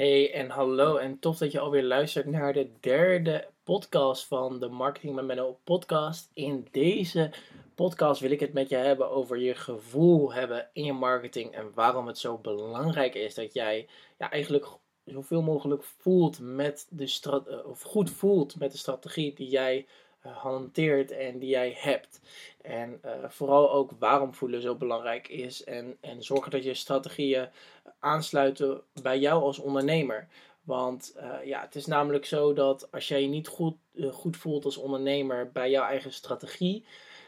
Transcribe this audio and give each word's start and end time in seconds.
Hey 0.00 0.32
en 0.32 0.50
hallo 0.50 0.96
en 0.96 1.18
tof 1.18 1.38
dat 1.38 1.52
je 1.52 1.60
alweer 1.60 1.82
luistert 1.82 2.26
naar 2.26 2.52
de 2.52 2.70
derde 2.80 3.48
podcast 3.64 4.26
van 4.26 4.60
de 4.60 4.68
Marketing 4.68 5.14
met 5.14 5.24
Menno 5.24 5.58
podcast. 5.64 6.30
In 6.34 6.66
deze 6.70 7.30
podcast 7.74 8.20
wil 8.20 8.30
ik 8.30 8.40
het 8.40 8.52
met 8.52 8.68
je 8.68 8.76
hebben 8.76 9.10
over 9.10 9.38
je 9.38 9.54
gevoel 9.54 10.32
hebben 10.32 10.68
in 10.72 10.84
je 10.84 10.92
marketing 10.92 11.54
en 11.54 11.70
waarom 11.74 12.06
het 12.06 12.18
zo 12.18 12.38
belangrijk 12.38 13.14
is 13.14 13.34
dat 13.34 13.52
jij 13.52 13.88
ja, 14.18 14.30
eigenlijk 14.30 14.66
zoveel 15.04 15.42
mogelijk 15.42 15.82
voelt 15.82 16.38
met 16.40 16.86
de 16.90 17.62
of 17.66 17.82
goed 17.82 18.10
voelt 18.10 18.58
met 18.58 18.72
de 18.72 18.78
strategie 18.78 19.34
die 19.34 19.48
jij 19.48 19.86
hanteert 20.20 21.10
en 21.10 21.38
die 21.38 21.48
jij 21.48 21.74
hebt. 21.76 22.20
En 22.62 23.00
uh, 23.04 23.12
vooral 23.28 23.72
ook 23.72 23.90
waarom 23.98 24.34
voelen 24.34 24.62
zo 24.62 24.74
belangrijk 24.74 25.28
is. 25.28 25.64
En, 25.64 25.96
en 26.00 26.22
zorgen 26.22 26.50
dat 26.50 26.64
je 26.64 26.74
strategieën 26.74 27.48
aansluiten 27.98 28.82
bij 29.02 29.18
jou 29.18 29.42
als 29.42 29.58
ondernemer. 29.58 30.28
Want 30.62 31.14
uh, 31.16 31.46
ja, 31.46 31.60
het 31.60 31.74
is 31.74 31.86
namelijk 31.86 32.24
zo 32.24 32.52
dat 32.52 32.92
als 32.92 33.08
jij 33.08 33.22
je 33.22 33.28
niet 33.28 33.48
goed, 33.48 33.76
goed 34.10 34.36
voelt 34.36 34.64
als 34.64 34.76
ondernemer 34.76 35.50
bij 35.52 35.70
jouw 35.70 35.84
eigen 35.84 36.12
strategie, 36.12 36.84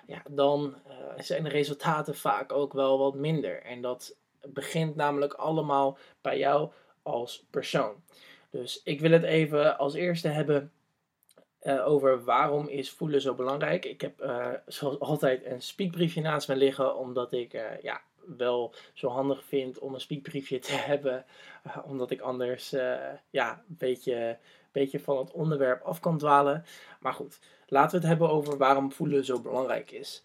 ja, 0.06 0.23
dan 0.31 0.75
zijn 1.17 1.45
de 1.45 1.48
resultaten 1.48 2.15
vaak 2.15 2.53
ook 2.53 2.73
wel 2.73 2.98
wat 2.98 3.15
minder. 3.15 3.62
En 3.62 3.83
dat 3.83 4.15
begint 4.48 4.97
namelijk 4.97 5.33
allemaal 5.33 5.98
bij 6.20 6.39
jou 6.39 6.70
als 7.03 7.45
persoon. 7.51 7.95
Dus 8.51 8.81
ik 8.84 9.01
wil 9.01 9.11
het 9.11 9.23
even 9.23 9.79
als 9.79 9.95
eerste 9.95 10.29
hebben 10.29 10.73
uh, 11.62 11.89
over 11.89 12.25
waarom 12.25 12.69
is 12.69 12.91
voelen 12.91 13.21
zo 13.21 13.34
belangrijk. 13.34 13.84
Ik 13.84 14.01
heb 14.01 14.23
uh, 14.23 14.47
zoals 14.66 14.98
altijd 14.98 15.45
een 15.45 15.62
speakbriefje 15.62 16.20
naast 16.20 16.48
me 16.48 16.57
liggen, 16.57 16.97
omdat 16.97 17.33
ik 17.33 17.55
uh, 17.55 17.80
ja, 17.83 18.01
wel 18.37 18.75
zo 18.93 19.09
handig 19.09 19.45
vind 19.45 19.79
om 19.79 19.95
een 19.95 20.01
speakbriefje 20.01 20.59
te 20.59 20.73
hebben, 20.91 21.25
omdat 21.84 22.11
ik 22.11 22.20
anders 22.20 22.70
ja, 23.30 23.62
een 23.69 23.77
beetje, 23.79 24.39
beetje 24.73 25.01
van 25.01 25.19
het 25.19 25.30
onderwerp 25.30 25.83
af 25.83 26.00
kan 26.00 26.19
dwalen. 26.19 26.64
Maar 27.00 27.14
goed, 27.14 27.39
laten 27.67 27.91
we 27.91 27.97
het 27.97 28.06
hebben 28.06 28.31
over 28.31 28.56
waarom 28.56 28.92
voelen 28.92 29.25
zo 29.25 29.41
belangrijk 29.41 29.91
is. 29.91 30.22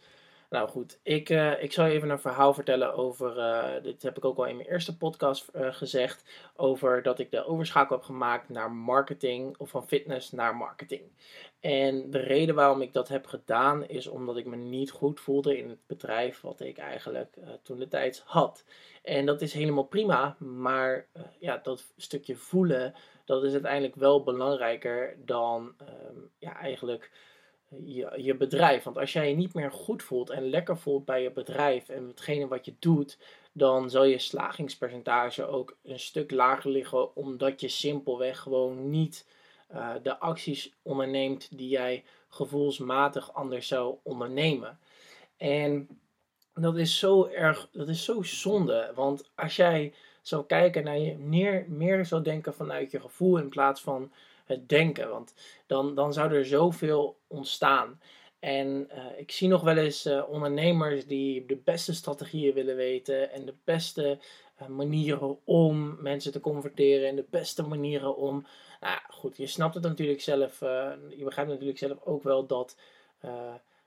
Nou 0.49 0.69
goed, 0.69 0.99
ik, 1.03 1.29
uh, 1.29 1.63
ik 1.63 1.71
zal 1.71 1.85
je 1.85 1.93
even 1.93 2.09
een 2.09 2.19
verhaal 2.19 2.53
vertellen 2.53 2.93
over, 2.93 3.37
uh, 3.37 3.83
dit 3.83 4.03
heb 4.03 4.17
ik 4.17 4.25
ook 4.25 4.37
al 4.37 4.45
in 4.45 4.55
mijn 4.55 4.67
eerste 4.67 4.97
podcast 4.97 5.49
uh, 5.55 5.73
gezegd, 5.73 6.23
over 6.55 7.03
dat 7.03 7.19
ik 7.19 7.31
de 7.31 7.45
overschakel 7.45 7.95
heb 7.95 8.05
gemaakt 8.05 8.49
naar 8.49 8.71
marketing 8.71 9.57
of 9.57 9.69
van 9.69 9.87
fitness 9.87 10.31
naar 10.31 10.55
marketing. 10.55 11.01
En 11.59 12.11
de 12.11 12.19
reden 12.19 12.55
waarom 12.55 12.81
ik 12.81 12.93
dat 12.93 13.07
heb 13.07 13.25
gedaan 13.25 13.87
is 13.87 14.07
omdat 14.07 14.37
ik 14.37 14.45
me 14.45 14.55
niet 14.55 14.91
goed 14.91 15.19
voelde 15.19 15.57
in 15.57 15.69
het 15.69 15.87
bedrijf 15.87 16.41
wat 16.41 16.59
ik 16.59 16.77
eigenlijk 16.77 17.35
toen 17.63 17.79
de 17.79 17.87
tijd 17.87 18.23
had. 18.25 18.63
En 19.03 19.25
dat 19.25 19.41
is 19.41 19.53
helemaal 19.53 19.83
prima, 19.83 20.35
maar 20.39 21.07
ja, 21.39 21.59
dat 21.63 21.93
stukje 21.97 22.35
voelen, 22.35 22.93
dat 23.25 23.43
is 23.43 23.51
uiteindelijk 23.51 23.95
wel 23.95 24.23
belangrijker 24.23 25.17
dan 25.25 25.73
ehm, 25.77 26.17
ja, 26.37 26.55
eigenlijk 26.59 27.11
je, 28.15 28.35
bedrijf. 28.37 28.83
Want 28.83 28.97
als 28.97 29.13
jij 29.13 29.29
je 29.29 29.35
niet 29.35 29.53
meer 29.53 29.71
goed 29.71 30.03
voelt 30.03 30.29
en 30.29 30.49
lekker 30.49 30.77
voelt 30.77 31.05
bij 31.05 31.21
je 31.21 31.31
bedrijf 31.31 31.89
en 31.89 32.07
hetgene 32.07 32.47
wat 32.47 32.65
je 32.65 32.73
doet, 32.79 33.17
dan 33.51 33.89
zal 33.89 34.03
je 34.03 34.19
slagingspercentage 34.19 35.45
ook 35.45 35.77
een 35.83 35.99
stuk 35.99 36.31
lager 36.31 36.69
liggen, 36.69 37.15
omdat 37.15 37.61
je 37.61 37.67
simpelweg 37.67 38.39
gewoon 38.39 38.89
niet 38.89 39.25
uh, 39.73 39.89
de 40.03 40.19
acties 40.19 40.73
onderneemt 40.81 41.57
die 41.57 41.69
jij 41.69 42.03
gevoelsmatig 42.29 43.33
anders 43.33 43.67
zou 43.67 43.95
ondernemen. 44.03 44.79
En 45.37 45.87
dat 46.53 46.77
is 46.77 46.99
zo 46.99 47.25
erg, 47.25 47.69
dat 47.71 47.87
is 47.87 48.03
zo 48.03 48.21
zonde. 48.21 48.91
Want 48.95 49.29
als 49.35 49.55
jij 49.55 49.93
zou 50.21 50.45
kijken 50.45 50.83
naar 50.83 50.99
je, 50.99 51.17
meer, 51.17 51.65
meer 51.67 52.05
zou 52.05 52.21
denken 52.21 52.53
vanuit 52.53 52.91
je 52.91 52.99
gevoel 52.99 53.37
in 53.37 53.49
plaats 53.49 53.81
van 53.81 54.11
het 54.47 54.69
denken. 54.69 55.09
Want 55.09 55.33
dan, 55.65 55.95
dan 55.95 56.13
zou 56.13 56.33
er 56.33 56.45
zoveel 56.45 57.17
ontstaan. 57.27 57.99
En 58.39 58.89
uh, 58.91 59.19
ik 59.19 59.31
zie 59.31 59.47
nog 59.47 59.61
wel 59.61 59.77
eens 59.77 60.05
uh, 60.05 60.29
ondernemers 60.29 61.05
die 61.05 61.45
de 61.45 61.55
beste 61.55 61.93
strategieën 61.93 62.53
willen 62.53 62.75
weten 62.75 63.31
en 63.31 63.45
de 63.45 63.55
beste 63.63 64.19
uh, 64.61 64.67
manieren 64.67 65.37
om 65.45 66.01
mensen 66.01 66.31
te 66.31 66.39
converteren 66.39 67.07
en 67.07 67.15
de 67.15 67.25
beste 67.29 67.63
manieren 67.63 68.15
om. 68.15 68.33
Nou 68.79 68.93
ja, 68.93 69.03
goed, 69.09 69.37
je 69.37 69.47
snapt 69.47 69.73
het 69.73 69.83
natuurlijk 69.83 70.21
zelf. 70.21 70.59
je 70.59 71.21
begrijpt 71.23 71.51
natuurlijk 71.51 71.79
zelf 71.79 72.03
ook 72.03 72.23
wel 72.23 72.45
dat 72.45 72.77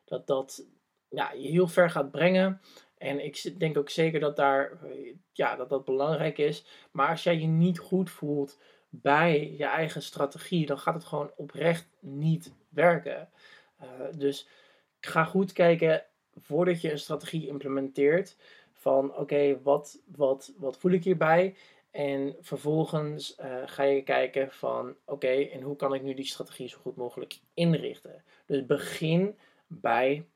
dat, 0.04 0.26
dat 0.26 0.64
ja, 1.08 1.32
je 1.32 1.48
heel 1.48 1.68
ver 1.68 1.90
gaat 1.90 2.10
brengen. 2.10 2.60
En 2.98 3.24
ik 3.24 3.58
denk 3.58 3.78
ook 3.78 3.90
zeker 3.90 4.20
dat 4.20 4.36
daar, 4.36 4.78
ja, 5.32 5.56
dat 5.56 5.68
dat 5.68 5.84
belangrijk 5.84 6.38
is. 6.38 6.64
Maar 6.90 7.08
als 7.08 7.22
jij 7.22 7.38
je 7.38 7.46
niet 7.46 7.78
goed 7.78 8.10
voelt 8.10 8.58
bij 8.90 9.54
je 9.58 9.64
eigen 9.64 10.02
strategie, 10.02 10.66
dan 10.66 10.78
gaat 10.78 10.94
het 10.94 11.04
gewoon 11.04 11.30
oprecht 11.36 11.88
niet 12.00 12.52
werken. 12.68 13.28
Uh, 13.82 13.86
dus 14.18 14.48
ga 15.00 15.24
goed 15.24 15.52
kijken 15.52 16.04
voordat 16.36 16.80
je 16.80 16.90
een 16.90 16.98
strategie 16.98 17.46
implementeert. 17.46 18.36
Van 18.72 19.16
oké, 19.16 19.62
wat, 19.62 20.00
wat, 20.16 20.52
wat 20.56 20.78
voel 20.78 20.92
ik 20.92 21.04
hierbij? 21.04 21.54
En 21.90 22.36
vervolgens 22.40 23.38
uh, 23.38 23.62
ga 23.64 23.82
je 23.82 24.02
kijken 24.02 24.52
van 24.52 24.96
oké, 25.04 25.28
en 25.28 25.62
hoe 25.62 25.76
kan 25.76 25.94
ik 25.94 26.02
nu 26.02 26.14
die 26.14 26.24
strategie 26.24 26.68
zo 26.68 26.78
goed 26.78 26.96
mogelijk 26.96 27.38
inrichten? 27.54 28.24
Dus 28.46 28.66
begin 28.66 29.38
bij 29.66 30.26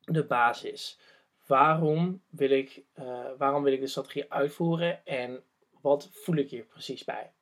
de 0.00 0.24
basis. 0.24 0.98
Waarom 1.46 2.22
wil 2.30 2.50
ik, 2.50 2.82
uh, 2.98 3.26
waarom 3.38 3.62
wil 3.62 3.72
ik 3.72 3.80
de 3.80 3.86
strategie 3.86 4.32
uitvoeren 4.32 5.06
en 5.06 5.42
wat 5.80 6.08
voel 6.12 6.36
ik 6.36 6.50
hier 6.50 6.64
precies 6.64 7.04
bij? 7.04 7.32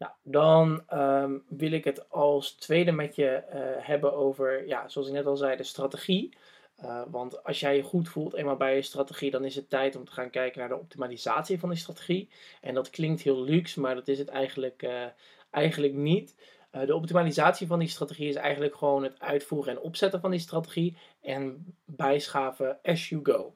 Nou, 0.00 0.12
dan 0.22 0.82
ehm, 0.86 1.38
wil 1.48 1.72
ik 1.72 1.84
het 1.84 2.10
als 2.10 2.52
tweede 2.52 2.92
met 2.92 3.14
je 3.14 3.42
uh, 3.48 3.86
hebben 3.86 4.12
over, 4.14 4.66
ja, 4.66 4.88
zoals 4.88 5.08
ik 5.08 5.14
net 5.14 5.26
al 5.26 5.36
zei, 5.36 5.56
de 5.56 5.62
strategie. 5.62 6.36
Uh, 6.82 7.02
want 7.10 7.44
als 7.44 7.60
jij 7.60 7.76
je 7.76 7.82
goed 7.82 8.08
voelt 8.08 8.34
eenmaal 8.34 8.56
bij 8.56 8.74
je 8.74 8.82
strategie, 8.82 9.30
dan 9.30 9.44
is 9.44 9.54
het 9.54 9.70
tijd 9.70 9.96
om 9.96 10.04
te 10.04 10.12
gaan 10.12 10.30
kijken 10.30 10.60
naar 10.60 10.68
de 10.68 10.78
optimalisatie 10.78 11.58
van 11.58 11.68
die 11.68 11.78
strategie. 11.78 12.28
En 12.60 12.74
dat 12.74 12.90
klinkt 12.90 13.22
heel 13.22 13.42
luxe, 13.42 13.80
maar 13.80 13.94
dat 13.94 14.08
is 14.08 14.18
het 14.18 14.28
eigenlijk, 14.28 14.82
uh, 14.82 15.04
eigenlijk 15.50 15.94
niet. 15.94 16.34
de 16.70 16.94
optimalisatie 16.94 17.66
van 17.66 17.78
die 17.78 17.88
strategie 17.88 18.28
is 18.28 18.34
eigenlijk 18.34 18.76
gewoon 18.76 19.02
het 19.02 19.20
uitvoeren 19.20 19.72
en 19.72 19.80
opzetten 19.80 20.20
van 20.20 20.30
die 20.30 20.40
strategie 20.40 20.96
en 21.20 21.74
bijschaven 21.84 22.78
as 22.82 23.08
you 23.08 23.20
go. 23.24 23.54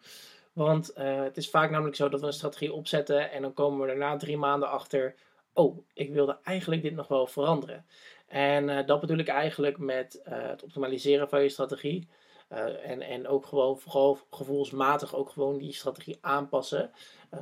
Want 0.52 0.92
het 0.94 1.36
is 1.36 1.50
vaak 1.50 1.70
namelijk 1.70 1.96
zo 1.96 2.08
dat 2.08 2.20
we 2.20 2.26
een 2.26 2.32
strategie 2.32 2.72
opzetten 2.72 3.30
en 3.30 3.42
dan 3.42 3.54
komen 3.54 3.80
we 3.80 3.86
daarna 3.86 4.16
drie 4.16 4.36
maanden 4.36 4.70
achter 4.70 5.14
oh, 5.54 5.78
ik 5.92 6.12
wilde 6.12 6.38
eigenlijk 6.42 6.82
dit 6.82 6.94
nog 6.94 7.08
wel 7.08 7.26
veranderen. 7.26 7.86
En 8.26 8.68
uh, 8.68 8.86
dat 8.86 9.00
bedoel 9.00 9.18
ik 9.18 9.28
eigenlijk 9.28 9.78
met 9.78 10.22
uh, 10.28 10.48
het 10.48 10.62
optimaliseren 10.62 11.28
van 11.28 11.42
je 11.42 11.48
strategie. 11.48 12.08
Uh, 12.52 12.90
en, 12.90 13.00
en 13.00 13.28
ook 13.28 13.46
gewoon 13.46 13.78
vooral 13.78 14.18
gevoelsmatig 14.30 15.14
ook 15.14 15.30
gewoon 15.30 15.58
die 15.58 15.72
strategie 15.72 16.18
aanpassen. 16.20 16.90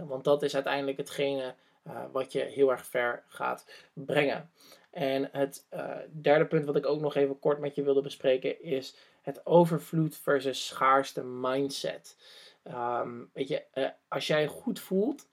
want 0.07 0.25
dat 0.25 0.43
is 0.43 0.55
uiteindelijk 0.55 0.97
hetgene 0.97 1.55
wat 2.13 2.33
je 2.33 2.41
heel 2.41 2.71
erg 2.71 2.87
ver 2.87 3.23
gaat 3.29 3.67
brengen. 3.93 4.51
En 4.91 5.29
het 5.33 5.67
derde 6.11 6.47
punt 6.47 6.65
wat 6.65 6.77
ik 6.77 6.87
ook 6.87 7.01
nog 7.01 7.15
even 7.15 7.39
kort 7.39 7.59
met 7.59 7.75
je 7.75 7.83
wilde 7.83 8.01
bespreken 8.01 8.63
is 8.63 8.97
het 9.23 9.47
overvloed 9.47 10.17
versus 10.17 10.67
schaarste 10.67 11.25
mindset. 11.25 12.17
Um, 12.65 13.31
weet 13.33 13.49
je, 13.49 13.65
als 14.09 14.27
jij 14.27 14.47
goed 14.47 14.81
voelt, 14.81 15.29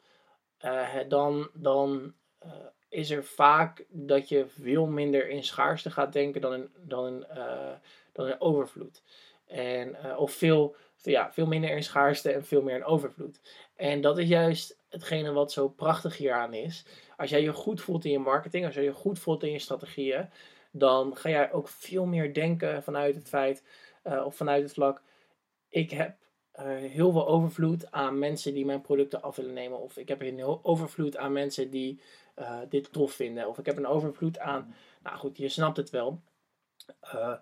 dan, 1.07 1.49
dan 1.53 2.13
uh, 2.45 2.51
is 2.89 3.09
er 3.09 3.23
vaak 3.23 3.85
dat 3.89 4.29
je 4.29 4.45
veel 4.47 4.85
minder 4.85 5.29
in 5.29 5.43
schaarste 5.43 5.91
gaat 5.91 6.13
denken 6.13 6.41
dan 6.41 6.53
in, 6.53 6.69
dan 6.75 7.07
in, 7.07 7.25
uh, 7.35 7.71
dan 8.11 8.39
overvloed. 8.39 9.01
En, 9.47 9.97
uh, 10.05 10.19
of 10.19 10.31
veel, 10.31 10.75
ja, 11.01 11.33
veel 11.33 11.45
minder 11.45 11.69
in 11.69 11.83
schaarste 11.83 12.31
en 12.31 12.45
veel 12.45 12.61
meer 12.61 12.75
in 12.75 12.83
overvloed. 12.83 13.39
En 13.75 14.01
dat 14.01 14.17
is 14.17 14.27
juist 14.27 14.77
hetgene 14.89 15.31
wat 15.31 15.51
zo 15.51 15.67
prachtig 15.67 16.17
hieraan 16.17 16.53
is. 16.53 16.85
Als 17.17 17.29
jij 17.29 17.41
je 17.41 17.53
goed 17.53 17.81
voelt 17.81 18.05
in 18.05 18.11
je 18.11 18.19
marketing, 18.19 18.65
als 18.65 18.75
jij 18.75 18.83
je 18.83 18.93
goed 18.93 19.19
voelt 19.19 19.43
in 19.43 19.51
je 19.51 19.59
strategieën, 19.59 20.29
dan 20.71 21.15
ga 21.17 21.29
jij 21.29 21.51
ook 21.51 21.67
veel 21.67 22.05
meer 22.05 22.33
denken 22.33 22.83
vanuit 22.83 23.15
het 23.15 23.27
feit, 23.27 23.63
of 24.03 24.35
vanuit 24.35 24.63
het 24.63 24.73
vlak, 24.73 25.01
ik 25.69 25.91
heb 25.91 26.15
heel 26.75 27.11
veel 27.11 27.27
overvloed 27.27 27.91
aan 27.91 28.19
mensen 28.19 28.53
die 28.53 28.65
mijn 28.65 28.81
producten 28.81 29.21
af 29.21 29.35
willen 29.35 29.53
nemen. 29.53 29.79
Of 29.79 29.97
ik 29.97 30.07
heb 30.07 30.21
heel 30.21 30.59
overvloed 30.63 31.17
aan 31.17 31.33
mensen 31.33 31.69
die 31.69 32.01
uh, 32.39 32.59
dit 32.69 32.91
tof 32.91 33.11
vinden. 33.11 33.47
Of 33.47 33.57
ik 33.57 33.65
heb 33.65 33.77
een 33.77 33.87
overvloed 33.87 34.39
aan. 34.39 34.75
Nou 35.03 35.17
goed, 35.17 35.37
je 35.37 35.49
snapt 35.49 35.77
het 35.77 35.89
wel. 35.89 36.21
Uh, 37.15 37.33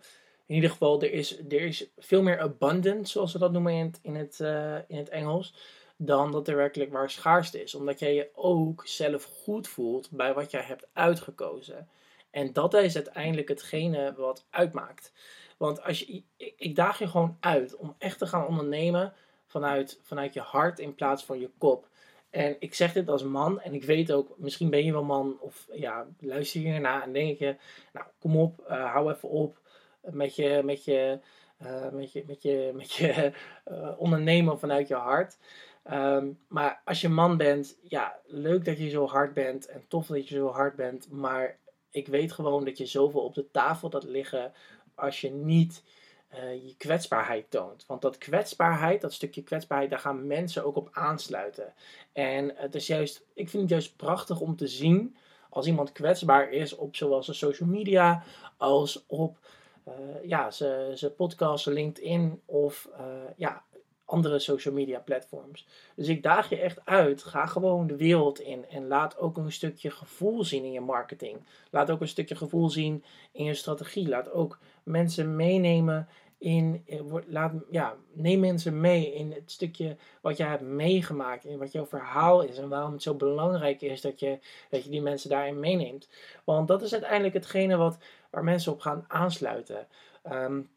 in 0.45 0.55
ieder 0.55 0.69
geval, 0.69 1.01
er 1.01 1.11
is, 1.11 1.39
er 1.39 1.61
is 1.61 1.89
veel 1.97 2.21
meer 2.21 2.39
abundance, 2.39 3.11
zoals 3.11 3.33
we 3.33 3.39
dat 3.39 3.51
noemen 3.51 3.73
in 3.73 3.85
het, 3.85 3.99
in 4.01 4.15
het, 4.15 4.39
uh, 4.39 4.75
in 4.88 4.97
het 4.97 5.09
Engels. 5.09 5.53
Dan 5.97 6.31
dat 6.31 6.47
er 6.47 6.55
werkelijk 6.55 6.91
waar 6.91 7.09
schaarste 7.09 7.63
is. 7.63 7.75
Omdat 7.75 7.99
jij 7.99 8.15
je 8.15 8.29
ook 8.33 8.88
zelf 8.88 9.23
goed 9.23 9.67
voelt 9.67 10.11
bij 10.11 10.33
wat 10.33 10.51
jij 10.51 10.61
hebt 10.61 10.88
uitgekozen. 10.94 11.89
En 12.31 12.53
dat 12.53 12.73
is 12.73 12.95
uiteindelijk 12.95 13.47
hetgene 13.47 14.13
wat 14.17 14.45
uitmaakt. 14.50 15.11
Want 15.57 15.83
als 15.83 16.00
je, 16.00 16.23
ik, 16.38 16.53
ik 16.57 16.75
daag 16.75 17.00
je 17.00 17.07
gewoon 17.07 17.38
uit 17.39 17.75
om 17.75 17.95
echt 17.97 18.17
te 18.17 18.27
gaan 18.27 18.47
ondernemen 18.47 19.13
vanuit, 19.47 20.00
vanuit 20.03 20.33
je 20.33 20.39
hart 20.39 20.79
in 20.79 20.95
plaats 20.95 21.25
van 21.25 21.39
je 21.39 21.50
kop. 21.57 21.89
En 22.29 22.56
ik 22.59 22.74
zeg 22.74 22.94
dit 22.94 23.09
als 23.09 23.24
man 23.24 23.62
en 23.62 23.74
ik 23.74 23.83
weet 23.83 24.12
ook, 24.12 24.35
misschien 24.38 24.69
ben 24.69 24.85
je 24.85 24.91
wel 24.91 25.03
man 25.03 25.38
of 25.39 25.68
ja, 25.71 26.07
luister 26.19 26.62
je 26.62 26.68
hierna 26.68 27.03
en 27.03 27.13
denk 27.13 27.39
je, 27.39 27.56
nou 27.94 28.06
kom 28.19 28.38
op, 28.38 28.65
uh, 28.69 28.91
hou 28.91 29.12
even 29.12 29.29
op 29.29 29.59
met 30.01 30.35
je, 30.35 30.62
met 30.63 30.85
je, 30.85 31.19
uh, 31.63 31.89
met 31.89 32.12
je, 32.12 32.24
met 32.27 32.41
je, 32.41 32.71
met 32.75 32.94
je 32.94 33.31
uh, 33.71 33.91
ondernemen 34.03 34.59
vanuit 34.59 34.88
je 34.88 34.95
hart. 34.95 35.38
Um, 35.91 36.39
maar 36.47 36.81
als 36.85 37.01
je 37.01 37.09
man 37.09 37.38
bent, 37.38 37.77
ja, 37.81 38.19
leuk 38.25 38.65
dat 38.65 38.77
je 38.77 38.89
zo 38.89 39.06
hard 39.06 39.33
bent 39.33 39.65
en 39.65 39.83
tof 39.88 40.07
dat 40.07 40.27
je 40.27 40.35
zo 40.35 40.47
hard 40.47 40.75
bent, 40.75 41.12
maar 41.12 41.57
ik 41.91 42.07
weet 42.07 42.31
gewoon 42.31 42.65
dat 42.65 42.77
je 42.77 42.85
zoveel 42.85 43.21
op 43.21 43.35
de 43.35 43.51
tafel 43.51 43.89
dat 43.89 44.03
liggen 44.03 44.53
als 44.95 45.21
je 45.21 45.31
niet 45.31 45.83
uh, 46.33 46.65
je 46.68 46.75
kwetsbaarheid 46.77 47.51
toont. 47.51 47.85
Want 47.85 48.01
dat 48.01 48.18
kwetsbaarheid, 48.18 49.01
dat 49.01 49.13
stukje 49.13 49.44
kwetsbaarheid, 49.44 49.89
daar 49.89 50.00
gaan 50.00 50.27
mensen 50.27 50.65
ook 50.65 50.75
op 50.75 50.89
aansluiten. 50.91 51.74
En 52.13 52.51
het 52.56 52.75
is 52.75 52.88
juist, 52.88 53.25
ik 53.33 53.50
vind 53.50 53.62
het 53.62 53.71
juist 53.71 53.95
prachtig 53.95 54.39
om 54.39 54.56
te 54.56 54.68
zien 54.68 55.15
als 55.50 55.68
iemand 55.68 55.91
kwetsbaar 55.91 56.51
is 56.51 56.75
op 56.75 56.95
zowel 56.95 57.24
zijn 57.24 57.38
social 57.38 57.69
media 57.69 58.24
als 58.57 59.03
op 59.07 59.38
uh, 59.88 59.94
ja, 60.24 60.51
zijn 60.51 61.15
podcast, 61.15 61.65
LinkedIn 61.65 62.41
of 62.45 62.89
uh, 63.00 63.06
ja, 63.35 63.63
andere 64.07 64.39
social 64.39 64.74
media 64.74 65.00
platforms. 65.00 65.68
Dus 65.95 66.07
ik 66.07 66.24
daag 66.24 66.50
je 66.50 66.59
echt 66.59 66.86
uit. 66.86 67.24
Ga 67.24 67.45
gewoon 67.45 67.88
de 67.88 67.95
wereld 67.95 68.39
in 68.39 68.65
en 68.69 68.88
laat 68.88 69.18
ook 69.18 69.38
een 69.38 69.51
stukje 69.51 69.92
gevoel 69.92 70.44
zien 70.44 70.63
in 70.63 70.71
je 70.71 70.81
marketing. 70.81 71.38
Laat 71.71 71.92
ook 71.92 72.01
een 72.01 72.07
stukje 72.07 72.36
gevoel 72.36 72.69
zien 72.69 73.04
in 73.31 73.44
je 73.44 73.54
strategie. 73.54 74.07
Laat 74.07 74.31
ook 74.31 74.59
mensen 74.83 75.36
meenemen 75.36 76.07
in, 76.38 76.83
eh, 76.88 77.00
laat, 77.27 77.54
ja, 77.71 77.95
neem 78.13 78.39
mensen 78.39 78.81
mee 78.81 79.13
in 79.13 79.31
het 79.31 79.51
stukje 79.51 79.98
wat 80.21 80.38
jij 80.38 80.48
hebt 80.48 80.62
meegemaakt, 80.62 81.45
in 81.45 81.57
wat 81.57 81.71
jouw 81.71 81.86
verhaal 81.86 82.42
is 82.42 82.57
en 82.57 82.69
waarom 82.69 82.92
het 82.92 83.01
zo 83.01 83.13
belangrijk 83.13 83.81
is 83.81 84.01
dat 84.01 84.19
je, 84.19 84.39
dat 84.69 84.83
je 84.83 84.89
die 84.89 85.01
mensen 85.01 85.30
daarin 85.30 85.60
meeneemt. 85.60 86.10
Want 86.44 86.68
dat 86.68 86.81
is 86.81 86.94
uiteindelijk 86.94 87.33
hetgene 87.33 87.75
wat, 87.75 87.98
waar 88.30 88.44
mensen 88.44 88.71
op 88.71 88.80
gaan 88.80 89.06
aansluiten. 89.07 89.88
Um, 90.31 90.69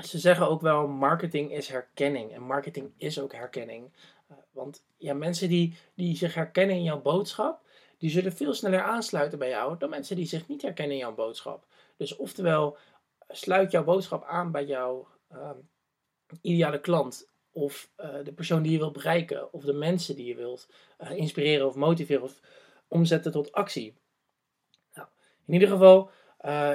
ze 0.00 0.18
zeggen 0.18 0.48
ook 0.48 0.60
wel, 0.60 0.86
marketing 0.88 1.52
is 1.52 1.68
herkenning. 1.68 2.32
En 2.32 2.42
marketing 2.42 2.92
is 2.96 3.20
ook 3.20 3.32
herkenning. 3.32 3.92
Uh, 4.30 4.36
want 4.50 4.84
ja, 4.96 5.14
mensen 5.14 5.48
die, 5.48 5.76
die 5.94 6.16
zich 6.16 6.34
herkennen 6.34 6.76
in 6.76 6.82
jouw 6.82 7.00
boodschap, 7.00 7.66
die 7.98 8.10
zullen 8.10 8.32
veel 8.32 8.54
sneller 8.54 8.82
aansluiten 8.82 9.38
bij 9.38 9.48
jou 9.48 9.78
dan 9.78 9.90
mensen 9.90 10.16
die 10.16 10.26
zich 10.26 10.48
niet 10.48 10.62
herkennen 10.62 10.96
in 10.96 11.02
jouw 11.02 11.14
boodschap. 11.14 11.66
Dus 11.96 12.16
oftewel, 12.16 12.76
sluit 13.28 13.70
jouw 13.70 13.84
boodschap 13.84 14.24
aan 14.24 14.50
bij 14.50 14.64
jouw 14.64 15.08
uh, 15.32 15.50
ideale 16.40 16.80
klant. 16.80 17.30
Of 17.54 17.90
uh, 17.96 18.24
de 18.24 18.32
persoon 18.32 18.62
die 18.62 18.72
je 18.72 18.78
wilt 18.78 18.92
bereiken. 18.92 19.52
Of 19.52 19.64
de 19.64 19.72
mensen 19.72 20.16
die 20.16 20.26
je 20.26 20.34
wilt 20.34 20.68
uh, 21.00 21.10
inspireren 21.10 21.66
of 21.66 21.74
motiveren 21.74 22.22
of 22.22 22.40
omzetten 22.88 23.32
tot 23.32 23.52
actie. 23.52 23.96
Nou, 24.94 25.08
in 25.46 25.52
ieder 25.52 25.68
geval, 25.68 26.10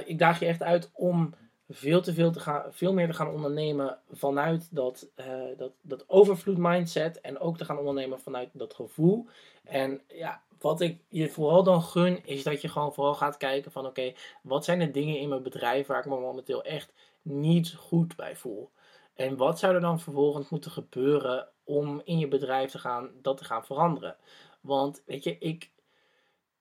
ik 0.05 0.19
daag 0.19 0.39
je 0.39 0.45
echt 0.45 0.63
uit 0.63 0.89
om 0.93 1.33
veel 1.69 2.01
te 2.01 2.13
veel, 2.13 2.31
te 2.31 2.39
gaan, 2.39 2.63
veel 2.69 2.93
meer 2.93 3.07
te 3.07 3.13
gaan 3.13 3.31
ondernemen 3.31 3.99
vanuit 4.11 4.67
dat, 4.71 5.09
uh, 5.15 5.25
dat, 5.57 5.71
dat 5.81 6.03
overvloed 6.07 6.57
mindset. 6.57 7.21
En 7.21 7.39
ook 7.39 7.57
te 7.57 7.65
gaan 7.65 7.77
ondernemen 7.77 8.19
vanuit 8.19 8.49
dat 8.53 8.73
gevoel. 8.73 9.27
En 9.63 10.01
ja, 10.07 10.41
wat 10.59 10.81
ik 10.81 10.99
je 11.07 11.29
vooral 11.29 11.63
dan 11.63 11.81
gun, 11.81 12.25
is 12.25 12.43
dat 12.43 12.61
je 12.61 12.67
gewoon 12.67 12.93
vooral 12.93 13.15
gaat 13.15 13.37
kijken 13.37 13.71
van 13.71 13.85
oké, 13.85 14.13
wat 14.41 14.65
zijn 14.65 14.79
de 14.79 14.91
dingen 14.91 15.19
in 15.19 15.29
mijn 15.29 15.43
bedrijf 15.43 15.87
waar 15.87 15.99
ik 15.99 16.05
me 16.05 16.19
momenteel 16.19 16.63
echt 16.63 16.93
niet 17.21 17.73
goed 17.73 18.15
bij 18.15 18.35
voel. 18.35 18.71
En 19.13 19.37
wat 19.37 19.59
zou 19.59 19.75
er 19.75 19.81
dan 19.81 19.99
vervolgens 19.99 20.49
moeten 20.49 20.71
gebeuren 20.71 21.47
om 21.63 22.01
in 22.03 22.19
je 22.19 22.27
bedrijf 22.27 22.71
te 22.71 22.79
gaan, 22.79 23.09
dat 23.21 23.37
te 23.37 23.43
gaan 23.43 23.65
veranderen? 23.65 24.15
Want 24.61 25.03
weet 25.05 25.23
je, 25.23 25.37
ik, 25.37 25.71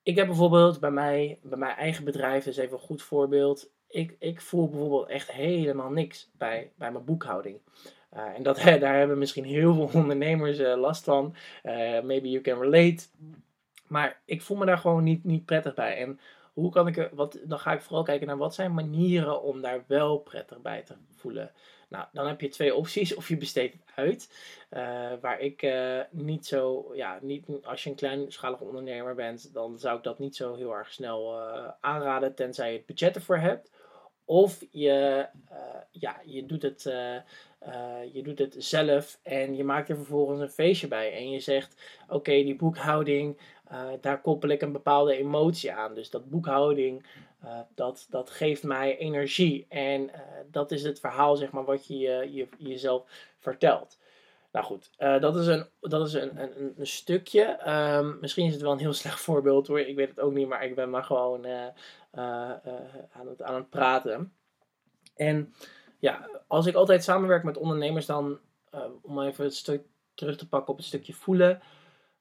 ik 0.02 0.16
heb 0.16 0.26
bijvoorbeeld 0.26 0.80
bij, 0.80 0.90
mij, 0.90 1.38
bij 1.42 1.58
mijn 1.58 1.76
eigen 1.76 2.04
bedrijf, 2.04 2.44
dat 2.44 2.52
is 2.52 2.60
even 2.60 2.76
een 2.76 2.84
goed 2.84 3.02
voorbeeld 3.02 3.70
ik, 3.88 4.16
ik 4.18 4.40
voel 4.40 4.68
bijvoorbeeld 4.68 5.08
echt 5.08 5.30
helemaal 5.30 5.90
niks 5.90 6.30
bij, 6.38 6.70
bij 6.76 6.92
mijn 6.92 7.04
boekhouding. 7.04 7.58
Uh, 8.14 8.36
en 8.36 8.42
dat, 8.42 8.56
daar 8.80 8.96
hebben 8.98 9.18
misschien 9.18 9.44
heel 9.44 9.74
veel 9.74 10.00
ondernemers 10.00 10.58
uh, 10.58 10.76
last 10.76 11.04
van. 11.04 11.34
Uh, 11.64 11.72
maybe 12.00 12.30
you 12.30 12.40
can 12.40 12.60
relate. 12.60 13.06
Maar 13.86 14.20
ik 14.24 14.42
voel 14.42 14.56
me 14.56 14.66
daar 14.66 14.78
gewoon 14.78 15.04
niet, 15.04 15.24
niet 15.24 15.44
prettig 15.44 15.74
bij. 15.74 15.96
En 15.96 16.20
hoe 16.52 16.70
kan 16.70 16.86
ik 16.86 16.96
er, 16.96 17.10
wat, 17.12 17.38
dan 17.44 17.58
ga 17.58 17.72
ik 17.72 17.82
vooral 17.82 18.02
kijken 18.02 18.26
naar 18.26 18.36
wat 18.36 18.54
zijn 18.54 18.74
manieren 18.74 19.42
om 19.42 19.60
daar 19.60 19.84
wel 19.86 20.18
prettig 20.18 20.60
bij 20.60 20.82
te 20.82 20.94
voelen. 21.10 21.52
Nou, 21.88 22.06
dan 22.12 22.26
heb 22.26 22.40
je 22.40 22.48
twee 22.48 22.74
opties. 22.74 23.14
Of 23.14 23.28
je 23.28 23.36
besteedt 23.36 23.74
het 23.74 23.82
uit. 23.94 24.30
waar 25.20 25.40
ik 25.40 25.66
niet 26.10 26.46
zo, 26.46 26.90
ja, 26.94 27.18
niet, 27.22 27.46
als 27.62 27.84
je 27.84 27.90
een 27.90 27.96
kleinschalige 27.96 28.64
ondernemer 28.64 29.14
bent, 29.14 29.54
dan 29.54 29.78
zou 29.78 29.96
ik 29.96 30.02
dat 30.02 30.18
niet 30.18 30.36
zo 30.36 30.54
heel 30.54 30.74
erg 30.74 30.92
snel 30.92 31.40
aanraden. 31.80 32.34
Tenzij 32.34 32.70
je 32.70 32.76
het 32.76 32.86
budget 32.86 33.14
ervoor 33.14 33.38
hebt. 33.38 33.70
Of 34.26 34.64
je, 34.70 35.26
uh, 35.52 35.58
ja, 35.90 36.20
je, 36.24 36.46
doet 36.46 36.62
het, 36.62 36.84
uh, 36.84 37.14
uh, 37.66 38.12
je 38.12 38.22
doet 38.22 38.38
het 38.38 38.54
zelf 38.58 39.18
en 39.22 39.56
je 39.56 39.64
maakt 39.64 39.88
er 39.88 39.96
vervolgens 39.96 40.40
een 40.40 40.50
feestje 40.50 40.88
bij. 40.88 41.12
En 41.12 41.30
je 41.30 41.40
zegt: 41.40 41.82
Oké, 42.08 42.30
die 42.30 42.56
boekhouding, 42.56 43.38
daar 44.00 44.20
koppel 44.20 44.48
ik 44.48 44.62
een 44.62 44.72
bepaalde 44.72 45.16
emotie 45.16 45.72
aan. 45.72 45.94
Dus 45.94 46.10
dat 46.10 46.30
boekhouding, 46.30 47.06
dat, 47.74 48.06
dat 48.10 48.30
geeft 48.30 48.62
mij 48.62 48.98
energie. 48.98 49.66
En 49.68 50.10
dat 50.50 50.70
is 50.70 50.82
het 50.82 51.00
verhaal, 51.00 51.36
zeg 51.36 51.50
maar, 51.50 51.64
wat 51.64 51.86
je, 51.86 52.28
je 52.32 52.48
jezelf 52.58 53.04
vertelt. 53.38 53.98
Nou 54.56 54.68
goed, 54.68 54.90
dat 54.96 55.36
is 55.36 55.46
een, 55.46 55.66
dat 55.80 56.06
is 56.06 56.12
een, 56.12 56.40
een, 56.40 56.74
een 56.76 56.86
stukje. 56.86 57.70
Um, 57.96 58.18
misschien 58.20 58.46
is 58.46 58.52
het 58.52 58.62
wel 58.62 58.72
een 58.72 58.78
heel 58.78 58.92
slecht 59.02 59.20
voorbeeld 59.20 59.66
hoor, 59.66 59.80
ik 59.80 59.96
weet 59.96 60.08
het 60.08 60.20
ook 60.20 60.32
niet, 60.32 60.48
maar 60.48 60.64
ik 60.64 60.74
ben 60.74 60.90
maar 60.90 61.04
gewoon 61.04 61.46
uh, 61.46 61.66
aan, 62.10 63.26
het, 63.28 63.42
aan 63.42 63.54
het 63.54 63.70
praten. 63.70 64.32
En 65.16 65.54
ja, 65.98 66.28
als 66.46 66.66
ik 66.66 66.74
altijd 66.74 67.04
samenwerk 67.04 67.44
met 67.44 67.56
ondernemers, 67.56 68.06
dan 68.06 68.38
om 69.02 69.20
even 69.20 69.44
het 69.44 69.54
stuk 69.54 69.82
terug 70.14 70.36
te 70.36 70.48
pakken 70.48 70.72
op 70.72 70.76
het 70.76 70.86
stukje 70.86 71.14
voelen. 71.14 71.62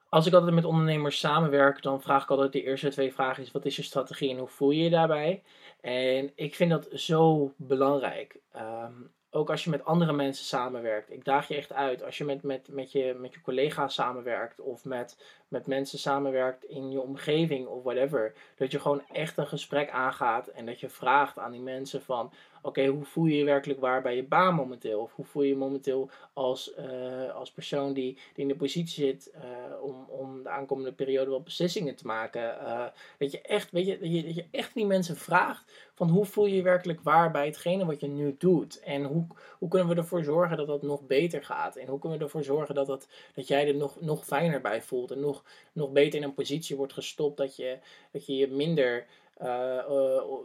Als 0.09 0.25
ik 0.25 0.33
altijd 0.33 0.53
met 0.53 0.65
ondernemers 0.65 1.19
samenwerk, 1.19 1.81
dan 1.81 2.01
vraag 2.01 2.23
ik 2.23 2.29
altijd 2.29 2.53
de 2.53 2.63
eerste 2.63 2.89
twee 2.89 3.13
vragen: 3.13 3.43
is 3.43 3.51
wat 3.51 3.65
is 3.65 3.75
je 3.75 3.81
strategie 3.81 4.29
en 4.29 4.37
hoe 4.37 4.47
voel 4.47 4.71
je 4.71 4.83
je 4.83 4.89
daarbij? 4.89 5.43
En 5.81 6.31
ik 6.35 6.55
vind 6.55 6.71
dat 6.71 6.87
zo 6.91 7.53
belangrijk. 7.57 8.39
Um, 8.55 9.13
ook 9.35 9.49
als 9.49 9.63
je 9.63 9.69
met 9.69 9.85
andere 9.85 10.13
mensen 10.13 10.45
samenwerkt. 10.45 11.11
Ik 11.11 11.25
daag 11.25 11.47
je 11.47 11.55
echt 11.55 11.73
uit. 11.73 12.03
Als 12.03 12.17
je 12.17 12.23
met, 12.23 12.43
met, 12.43 12.67
met, 12.71 12.91
je, 12.91 13.15
met 13.19 13.33
je 13.33 13.41
collega's 13.41 13.93
samenwerkt 13.93 14.59
of 14.59 14.85
met, 14.85 15.17
met 15.55 15.67
mensen 15.67 15.99
samenwerkt 15.99 16.63
in 16.63 16.91
je 16.91 17.01
omgeving 17.01 17.67
of 17.67 17.83
whatever. 17.83 18.33
Dat 18.57 18.71
je 18.71 18.79
gewoon 18.79 19.01
echt 19.11 19.37
een 19.37 19.47
gesprek 19.47 19.89
aangaat 19.89 20.47
en 20.47 20.65
dat 20.65 20.79
je 20.79 20.89
vraagt 20.89 21.39
aan 21.39 21.51
die 21.51 21.61
mensen 21.61 22.01
van 22.01 22.31
oké, 22.65 22.85
hoe 22.85 23.05
voel 23.05 23.25
je 23.25 23.37
je 23.37 23.43
werkelijk 23.43 23.79
waar 23.79 24.01
bij 24.01 24.15
je 24.15 24.23
baan 24.23 24.55
momenteel? 24.55 24.99
Of 24.99 25.15
hoe 25.15 25.25
voel 25.25 25.43
je 25.43 25.49
je 25.49 25.55
momenteel 25.55 26.09
als, 26.33 26.73
uh, 26.79 27.35
als 27.35 27.51
persoon 27.51 27.93
die, 27.93 28.13
die 28.13 28.43
in 28.43 28.47
de 28.47 28.55
positie 28.55 29.05
zit 29.05 29.31
uh, 29.35 29.41
om, 29.83 30.05
om 30.09 30.43
de 30.43 30.49
aankomende 30.49 30.91
periode 30.91 31.29
wel 31.29 31.41
beslissingen 31.41 31.95
te 31.95 32.05
maken? 32.05 32.41
Uh, 32.41 32.85
dat, 33.17 33.31
je 33.31 33.41
echt, 33.41 33.71
weet 33.71 33.85
je, 33.85 33.99
dat, 33.99 34.11
je, 34.11 34.23
dat 34.23 34.35
je 34.35 34.45
echt 34.51 34.73
die 34.73 34.85
mensen 34.85 35.15
vraagt 35.17 35.71
van 35.93 36.09
hoe 36.09 36.25
voel 36.25 36.45
je 36.45 36.55
je 36.55 36.61
werkelijk 36.61 36.99
waar 37.01 37.31
bij 37.31 37.45
hetgene 37.45 37.85
wat 37.85 37.99
je 37.99 38.07
nu 38.07 38.35
doet? 38.39 38.79
En 38.79 39.03
hoe, 39.03 39.27
hoe 39.57 39.69
kunnen 39.69 39.87
we 39.87 39.95
ervoor 39.95 40.23
zorgen 40.23 40.57
dat 40.57 40.67
dat 40.67 40.81
nog 40.81 41.01
beter 41.01 41.43
gaat? 41.43 41.75
En 41.75 41.87
hoe 41.87 41.99
kunnen 41.99 42.17
we 42.17 42.23
ervoor 42.23 42.43
zorgen 42.43 42.75
dat, 42.75 42.87
dat, 42.87 43.07
dat 43.35 43.47
jij 43.47 43.67
er 43.67 43.75
nog, 43.75 44.01
nog 44.01 44.25
fijner 44.25 44.61
bij 44.61 44.81
voelt 44.81 45.11
en 45.11 45.19
nog, 45.19 45.43
nog 45.73 45.91
beter 45.91 46.19
in 46.19 46.25
een 46.25 46.33
positie 46.33 46.75
wordt 46.75 46.93
gestopt 46.93 47.37
dat 47.37 47.55
je 47.55 47.77
dat 48.11 48.25
je, 48.25 48.35
je 48.35 48.47
minder... 48.47 49.05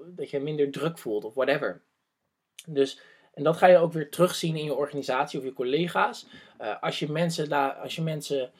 dat 0.06 0.30
je 0.30 0.40
minder 0.40 0.70
druk 0.70 0.98
voelt 0.98 1.24
of 1.24 1.34
whatever. 1.34 1.80
Dus, 2.66 3.00
en 3.34 3.42
dat 3.42 3.56
ga 3.56 3.66
je 3.66 3.78
ook 3.78 3.92
weer 3.92 4.10
terugzien 4.10 4.56
in 4.56 4.64
je 4.64 4.74
organisatie 4.74 5.38
of 5.38 5.44
je 5.44 5.52
collega's. 5.52 6.26
Uh, 6.60 6.82
als 6.82 6.98
je 6.98 7.10
mensen, 7.10 7.80
als 7.80 7.96
je 7.96 8.02
mensen 8.02 8.50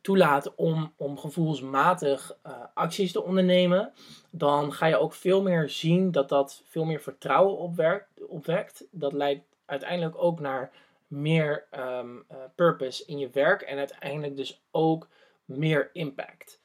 toelaat 0.00 0.54
om, 0.54 0.92
om 0.96 1.18
gevoelsmatig 1.18 2.36
acties 2.74 3.12
te 3.12 3.22
ondernemen, 3.22 3.92
dan 4.30 4.72
ga 4.72 4.86
je 4.86 4.98
ook 4.98 5.14
veel 5.14 5.42
meer 5.42 5.68
zien 5.70 6.10
dat 6.10 6.28
dat 6.28 6.62
veel 6.66 6.84
meer 6.84 7.00
vertrouwen 7.00 7.58
opwerkt, 7.58 8.26
opwekt. 8.26 8.86
Dat 8.90 9.12
leidt 9.12 9.44
uiteindelijk 9.64 10.22
ook 10.22 10.40
naar 10.40 10.72
meer 11.06 11.66
um, 11.78 12.26
purpose 12.54 13.04
in 13.06 13.18
je 13.18 13.30
werk 13.30 13.62
en 13.62 13.78
uiteindelijk 13.78 14.36
dus 14.36 14.62
ook 14.70 15.08
meer 15.44 15.90
impact. 15.92 16.62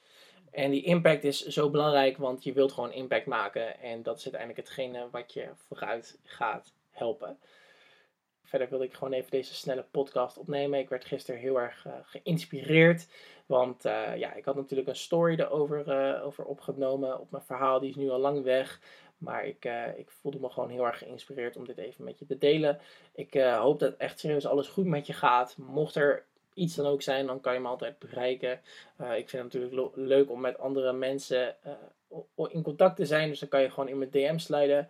En 0.51 0.71
die 0.71 0.83
impact 0.83 1.23
is 1.23 1.45
zo 1.45 1.69
belangrijk, 1.69 2.17
want 2.17 2.43
je 2.43 2.53
wilt 2.53 2.71
gewoon 2.71 2.91
impact 2.91 3.25
maken. 3.25 3.79
En 3.79 4.03
dat 4.03 4.17
is 4.17 4.23
uiteindelijk 4.23 4.67
hetgene 4.67 5.07
wat 5.11 5.33
je 5.33 5.49
vooruit 5.55 6.19
gaat 6.23 6.73
helpen. 6.89 7.39
Verder 8.43 8.69
wilde 8.69 8.85
ik 8.85 8.93
gewoon 8.93 9.13
even 9.13 9.31
deze 9.31 9.53
snelle 9.53 9.85
podcast 9.91 10.37
opnemen. 10.37 10.79
Ik 10.79 10.89
werd 10.89 11.05
gisteren 11.05 11.39
heel 11.39 11.59
erg 11.59 11.85
uh, 11.85 11.93
geïnspireerd. 12.01 13.07
Want 13.45 13.85
uh, 13.85 14.17
ja, 14.17 14.33
ik 14.33 14.45
had 14.45 14.55
natuurlijk 14.55 14.89
een 14.89 14.95
story 14.95 15.39
erover 15.39 15.87
uh, 15.87 16.25
over 16.25 16.45
opgenomen 16.45 17.19
op 17.19 17.31
mijn 17.31 17.43
verhaal. 17.43 17.79
Die 17.79 17.89
is 17.89 17.95
nu 17.95 18.09
al 18.09 18.19
lang 18.19 18.43
weg. 18.43 18.81
Maar 19.17 19.45
ik, 19.45 19.69
ik 19.97 20.11
voelde 20.11 20.39
me 20.39 20.49
gewoon 20.49 20.69
heel 20.69 20.85
erg 20.85 20.97
geïnspireerd 20.97 21.57
om 21.57 21.65
dit 21.65 21.77
even 21.77 22.03
met 22.03 22.19
je 22.19 22.25
te 22.25 22.37
delen. 22.37 22.79
Ik 23.13 23.33
hoop 23.33 23.79
dat 23.79 23.95
echt 23.97 24.19
serieus 24.19 24.45
alles 24.45 24.67
goed 24.67 24.85
met 24.85 25.07
je 25.07 25.13
gaat. 25.13 25.57
Mocht 25.57 25.95
er 25.95 26.25
iets 26.53 26.75
dan 26.75 26.85
ook 26.85 27.01
zijn, 27.01 27.25
dan 27.25 27.41
kan 27.41 27.53
je 27.53 27.59
me 27.59 27.67
altijd 27.67 27.99
bereiken. 27.99 28.51
ik 28.97 29.29
vind 29.29 29.31
het 29.31 29.53
natuurlijk 29.53 29.95
leuk 29.95 30.31
om 30.31 30.41
met 30.41 30.57
andere 30.57 30.93
mensen 30.93 31.55
in 32.49 32.63
contact 32.63 32.95
te 32.95 33.05
zijn. 33.05 33.29
Dus 33.29 33.39
dan 33.39 33.49
kan 33.49 33.61
je 33.61 33.69
gewoon 33.69 33.89
in 33.89 33.97
mijn 33.97 34.09
DM 34.09 34.37
sluiten. 34.37 34.89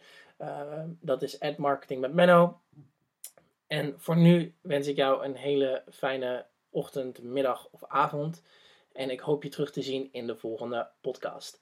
dat 0.99 1.21
is 1.21 1.37
marketing 1.57 2.01
met 2.01 2.13
Menno. 2.13 2.59
En 3.67 3.93
voor 3.97 4.17
nu 4.17 4.53
wens 4.61 4.87
ik 4.87 4.95
jou 4.95 5.25
een 5.25 5.35
hele 5.35 5.83
fijne 5.91 6.45
ochtend, 6.69 7.23
middag 7.23 7.67
of 7.71 7.83
avond. 7.83 8.43
En 8.91 9.09
ik 9.09 9.19
hoop 9.19 9.43
je 9.43 9.49
terug 9.49 9.71
te 9.71 9.81
zien 9.81 10.09
in 10.11 10.27
de 10.27 10.35
volgende 10.35 10.89
podcast. 11.01 11.61